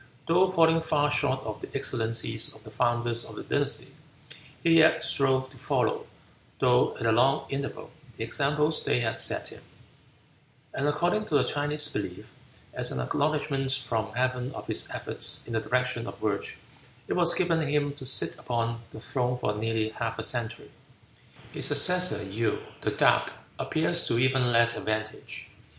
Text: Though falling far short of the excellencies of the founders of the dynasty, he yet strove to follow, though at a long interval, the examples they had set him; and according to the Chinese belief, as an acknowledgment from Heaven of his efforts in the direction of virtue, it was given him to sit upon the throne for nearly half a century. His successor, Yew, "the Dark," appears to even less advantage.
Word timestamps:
Though 0.27 0.49
falling 0.49 0.81
far 0.81 1.11
short 1.11 1.41
of 1.41 1.61
the 1.61 1.69
excellencies 1.75 2.55
of 2.55 2.63
the 2.63 2.71
founders 2.71 3.23
of 3.23 3.35
the 3.35 3.43
dynasty, 3.43 3.93
he 4.63 4.79
yet 4.79 5.03
strove 5.03 5.51
to 5.51 5.59
follow, 5.59 6.07
though 6.57 6.97
at 6.97 7.05
a 7.05 7.11
long 7.11 7.45
interval, 7.51 7.91
the 8.17 8.23
examples 8.23 8.83
they 8.83 9.01
had 9.01 9.19
set 9.19 9.49
him; 9.49 9.61
and 10.73 10.87
according 10.87 11.25
to 11.25 11.37
the 11.37 11.43
Chinese 11.43 11.87
belief, 11.87 12.31
as 12.73 12.89
an 12.91 12.99
acknowledgment 12.99 13.73
from 13.73 14.11
Heaven 14.13 14.51
of 14.55 14.65
his 14.65 14.89
efforts 14.89 15.45
in 15.45 15.53
the 15.53 15.61
direction 15.61 16.07
of 16.07 16.17
virtue, 16.17 16.57
it 17.07 17.13
was 17.13 17.35
given 17.35 17.61
him 17.61 17.93
to 17.93 18.03
sit 18.07 18.39
upon 18.39 18.81
the 18.89 18.99
throne 18.99 19.37
for 19.37 19.53
nearly 19.53 19.89
half 19.89 20.17
a 20.17 20.23
century. 20.23 20.71
His 21.51 21.65
successor, 21.65 22.23
Yew, 22.23 22.59
"the 22.81 22.89
Dark," 22.89 23.33
appears 23.59 24.07
to 24.07 24.17
even 24.17 24.51
less 24.51 24.75
advantage. 24.75 25.51